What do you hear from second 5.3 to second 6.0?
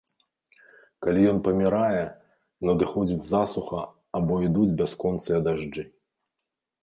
дажджы.